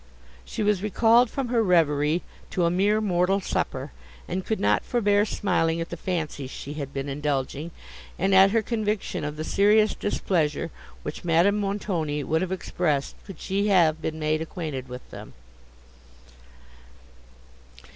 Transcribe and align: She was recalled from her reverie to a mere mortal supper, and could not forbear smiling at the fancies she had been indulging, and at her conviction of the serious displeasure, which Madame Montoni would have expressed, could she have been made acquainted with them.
She 0.43 0.63
was 0.63 0.81
recalled 0.81 1.29
from 1.29 1.49
her 1.49 1.61
reverie 1.61 2.23
to 2.49 2.65
a 2.65 2.71
mere 2.71 2.99
mortal 2.99 3.39
supper, 3.39 3.91
and 4.27 4.43
could 4.43 4.59
not 4.59 4.83
forbear 4.83 5.25
smiling 5.25 5.79
at 5.79 5.89
the 5.89 5.95
fancies 5.95 6.49
she 6.49 6.73
had 6.73 6.91
been 6.91 7.07
indulging, 7.07 7.69
and 8.17 8.33
at 8.33 8.49
her 8.49 8.63
conviction 8.63 9.23
of 9.23 9.37
the 9.37 9.43
serious 9.43 9.93
displeasure, 9.93 10.71
which 11.03 11.23
Madame 11.23 11.59
Montoni 11.59 12.23
would 12.23 12.41
have 12.41 12.51
expressed, 12.51 13.13
could 13.27 13.39
she 13.39 13.67
have 13.67 14.01
been 14.01 14.17
made 14.17 14.41
acquainted 14.41 14.87
with 14.89 15.07
them. 15.11 15.33